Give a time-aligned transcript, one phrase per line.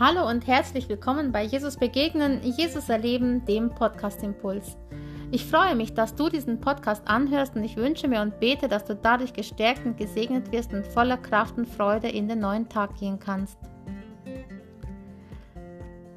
[0.00, 4.76] Hallo und herzlich willkommen bei Jesus Begegnen, Jesus Erleben, dem Podcast Impuls.
[5.32, 8.84] Ich freue mich, dass du diesen Podcast anhörst und ich wünsche mir und bete, dass
[8.84, 12.94] du dadurch gestärkt und gesegnet wirst und voller Kraft und Freude in den neuen Tag
[12.94, 13.58] gehen kannst.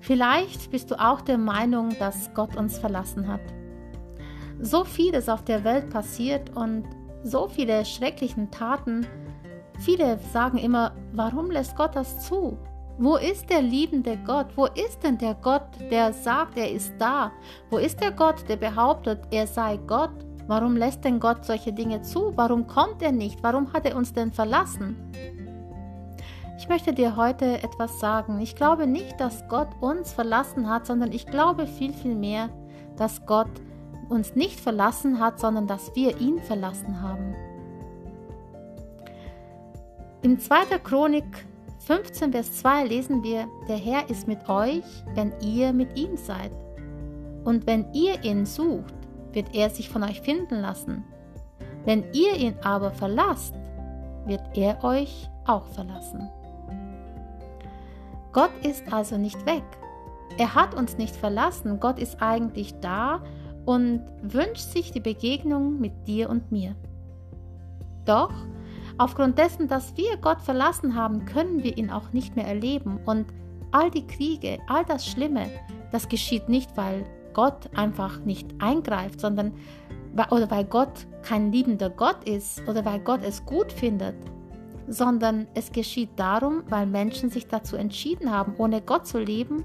[0.00, 3.42] Vielleicht bist du auch der Meinung, dass Gott uns verlassen hat.
[4.58, 6.86] So vieles auf der Welt passiert und
[7.24, 9.06] so viele schrecklichen Taten.
[9.80, 12.56] Viele sagen immer, warum lässt Gott das zu?
[12.98, 14.46] Wo ist der liebende Gott?
[14.56, 17.30] Wo ist denn der Gott, der sagt, er ist da?
[17.68, 20.24] Wo ist der Gott, der behauptet, er sei Gott?
[20.46, 22.32] Warum lässt denn Gott solche Dinge zu?
[22.36, 23.42] Warum kommt er nicht?
[23.42, 24.96] Warum hat er uns denn verlassen?
[26.56, 28.40] Ich möchte dir heute etwas sagen.
[28.40, 32.48] Ich glaube nicht, dass Gott uns verlassen hat, sondern ich glaube viel, viel mehr,
[32.96, 33.50] dass Gott
[34.08, 37.34] uns nicht verlassen hat, sondern dass wir ihn verlassen haben.
[40.22, 40.78] Im 2.
[40.82, 41.46] Chronik
[41.86, 44.82] 15 Vers 2 lesen wir, der Herr ist mit euch,
[45.14, 46.50] wenn ihr mit ihm seid.
[47.44, 48.94] Und wenn ihr ihn sucht,
[49.30, 51.04] wird er sich von euch finden lassen.
[51.84, 53.54] Wenn ihr ihn aber verlasst,
[54.24, 56.28] wird er euch auch verlassen.
[58.32, 59.62] Gott ist also nicht weg.
[60.38, 61.78] Er hat uns nicht verlassen.
[61.78, 63.22] Gott ist eigentlich da
[63.64, 66.74] und wünscht sich die Begegnung mit dir und mir.
[68.04, 68.32] Doch
[68.98, 72.98] Aufgrund dessen, dass wir Gott verlassen haben, können wir ihn auch nicht mehr erleben.
[73.04, 73.26] Und
[73.70, 75.50] all die Kriege, all das Schlimme,
[75.92, 79.52] das geschieht nicht, weil Gott einfach nicht eingreift, sondern
[80.30, 84.14] oder weil Gott kein liebender Gott ist oder weil Gott es gut findet,
[84.88, 89.64] sondern es geschieht darum, weil Menschen sich dazu entschieden haben, ohne Gott zu leben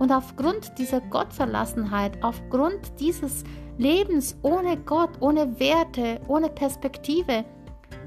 [0.00, 3.44] und aufgrund dieser Gottverlassenheit, aufgrund dieses
[3.78, 7.44] Lebens ohne Gott, ohne Werte, ohne Perspektive,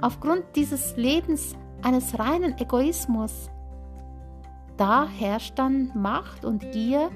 [0.02, 3.50] aufgrund dieses Lebens eines reinen Egoismus.
[4.78, 7.10] Da herrscht dann Macht und Gier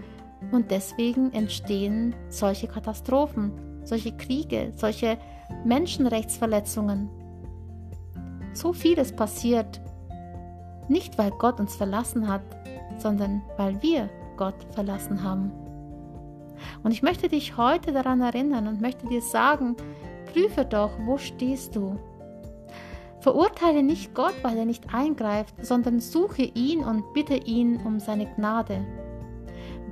[0.52, 3.52] und deswegen entstehen solche Katastrophen,
[3.83, 5.17] solche Kriege, solche
[5.66, 7.10] Menschenrechtsverletzungen.
[8.54, 9.82] So vieles passiert,
[10.88, 12.42] nicht weil Gott uns verlassen hat,
[12.98, 15.52] sondern weil wir Gott verlassen haben.
[16.83, 19.76] Und ich möchte dich heute daran erinnern und möchte dir sagen,
[20.32, 21.98] prüfe doch, wo stehst du?
[23.22, 28.26] Verurteile nicht Gott, weil er nicht eingreift, sondern suche ihn und bitte ihn um seine
[28.36, 28.86] Gnade.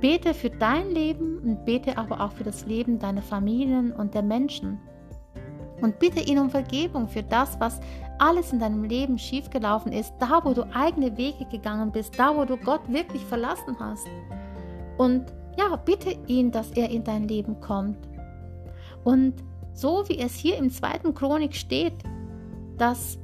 [0.00, 4.22] Bete für dein Leben und bete aber auch für das Leben deiner Familien und der
[4.22, 4.78] Menschen.
[5.80, 7.80] Und bitte ihn um Vergebung für das, was
[8.18, 12.44] alles in deinem Leben schiefgelaufen ist, da wo du eigene Wege gegangen bist, da wo
[12.44, 14.06] du Gott wirklich verlassen hast.
[14.96, 17.98] Und ja, bitte ihn, dass er in dein Leben kommt.
[19.04, 19.34] Und
[19.74, 21.94] so wie es hier im zweiten Chronik steht,
[22.78, 23.18] dass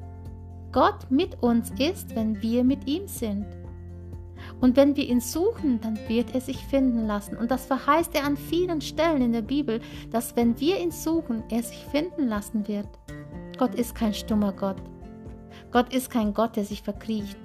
[0.75, 3.47] Gott mit uns ist, wenn wir mit ihm sind.
[4.61, 7.37] Und wenn wir ihn suchen, dann wird er sich finden lassen.
[7.37, 11.45] Und das verheißt er an vielen Stellen in der Bibel, dass wenn wir ihn suchen,
[11.49, 12.89] er sich finden lassen wird.
[13.57, 14.83] Gott ist kein stummer Gott.
[15.71, 17.39] Gott ist kein Gott, der sich verkriecht.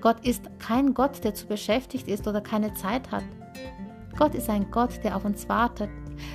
[0.00, 3.24] Gott ist kein Gott, der zu beschäftigt ist oder keine Zeit hat.
[4.18, 5.88] Gott ist ein Gott, der auf uns wartet.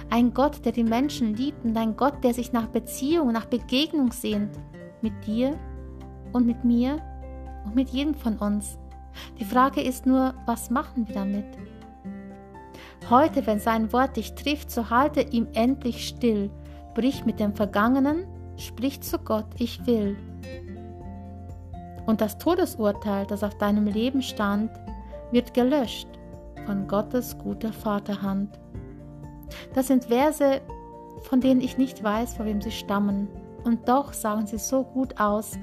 [0.09, 4.11] Ein Gott, der die Menschen liebt und ein Gott, der sich nach Beziehung, nach Begegnung
[4.11, 4.57] sehnt
[5.01, 5.57] mit dir
[6.33, 7.01] und mit mir
[7.65, 8.77] und mit jedem von uns.
[9.39, 11.45] Die Frage ist nur, was machen wir damit?
[13.09, 16.49] Heute, wenn sein Wort dich trifft, so halte ihm endlich still,
[16.93, 18.25] brich mit dem Vergangenen,
[18.57, 20.17] sprich zu Gott, ich will.
[22.05, 24.71] Und das Todesurteil, das auf deinem Leben stand,
[25.31, 26.07] wird gelöscht
[26.65, 28.59] von Gottes guter Vaterhand.
[29.73, 30.61] Das sind Verse,
[31.21, 33.27] von denen ich nicht weiß, von wem sie stammen
[33.63, 35.57] und doch sagen sie so gut aus,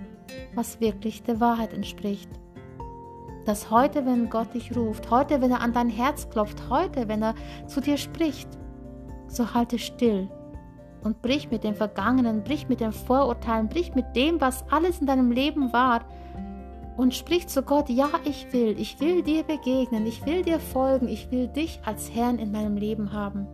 [0.54, 2.30] was wirklich der Wahrheit entspricht.
[3.44, 7.22] Dass heute, wenn Gott dich ruft, heute, wenn er an dein Herz klopft, heute, wenn
[7.22, 7.34] er
[7.66, 8.48] zu dir spricht,
[9.28, 10.28] so halte still
[11.02, 15.06] und brich mit dem Vergangenen, brich mit den Vorurteilen, brich mit dem, was alles in
[15.06, 16.00] deinem Leben war
[16.97, 21.09] und sprich zu Gott, ja, ich will, ich will dir begegnen, ich will dir folgen,
[21.09, 23.47] ich will dich als Herrn in meinem Leben haben.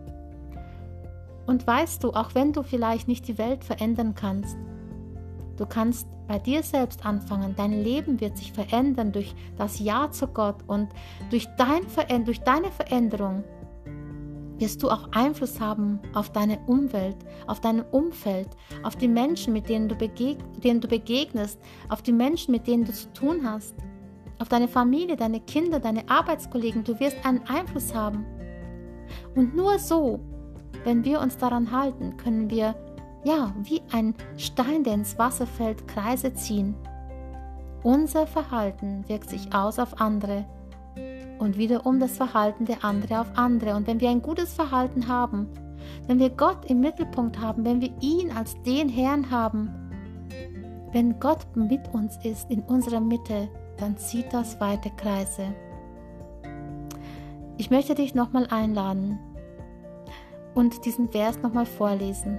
[1.45, 4.57] Und weißt du, auch wenn du vielleicht nicht die Welt verändern kannst,
[5.57, 7.53] du kannst bei dir selbst anfangen.
[7.55, 10.89] Dein Leben wird sich verändern durch das Ja zu Gott und
[11.29, 11.83] durch, dein
[12.25, 13.43] durch deine Veränderung
[14.59, 17.17] wirst du auch Einfluss haben auf deine Umwelt,
[17.47, 18.47] auf dein Umfeld,
[18.83, 21.59] auf die Menschen, mit denen du, begeg denen du begegnest,
[21.89, 23.75] auf die Menschen, mit denen du zu tun hast,
[24.39, 26.83] auf deine Familie, deine Kinder, deine Arbeitskollegen.
[26.83, 28.25] Du wirst einen Einfluss haben.
[29.35, 30.19] Und nur so
[30.83, 32.75] wenn wir uns daran halten, können wir,
[33.23, 36.75] ja, wie ein Stein, der ins Wasser fällt, Kreise ziehen.
[37.83, 40.45] Unser Verhalten wirkt sich aus auf andere
[41.39, 43.75] und wiederum das Verhalten der andere auf andere.
[43.75, 45.49] Und wenn wir ein gutes Verhalten haben,
[46.07, 49.69] wenn wir Gott im Mittelpunkt haben, wenn wir ihn als den Herrn haben,
[50.91, 55.53] wenn Gott mit uns ist, in unserer Mitte, dann zieht das weite Kreise.
[57.57, 59.19] Ich möchte dich nochmal einladen
[60.55, 62.37] und diesen Vers nochmal vorlesen.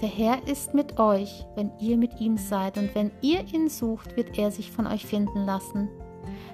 [0.00, 4.16] Der Herr ist mit euch, wenn ihr mit ihm seid, und wenn ihr ihn sucht,
[4.16, 5.88] wird er sich von euch finden lassen.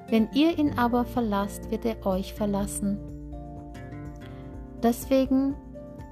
[0.08, 2.98] Wenn ihr ihn aber verlasst, wird er euch verlassen.
[4.82, 5.54] Deswegen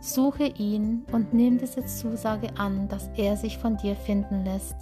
[0.00, 4.76] suche ihn und nimm diese Zusage an, dass er sich von dir finden lässt.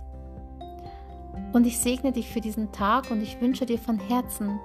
[1.53, 4.59] Und ich segne dich für diesen Tag und ich wünsche dir von Herzen,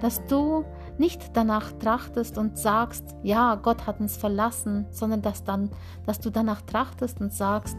[0.00, 0.64] dass du
[0.98, 5.70] nicht danach trachtest und sagst, ja, Gott hat uns verlassen, sondern dass dann,
[6.06, 7.76] dass du danach trachtest und sagst,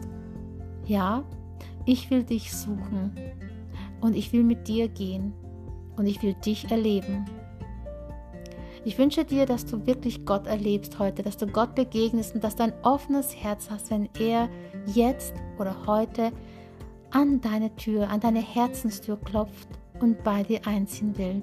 [0.84, 1.24] ja,
[1.86, 3.12] ich will dich suchen
[4.00, 5.32] und ich will mit dir gehen
[5.96, 7.24] und ich will dich erleben.
[8.86, 12.56] Ich wünsche dir, dass du wirklich Gott erlebst heute, dass du Gott begegnest und dass
[12.56, 14.50] du ein offenes Herz hast, wenn er
[14.86, 16.32] jetzt oder heute
[17.10, 19.68] an deine Tür, an deine Herzenstür klopft
[20.00, 21.42] und bei dir einziehen will.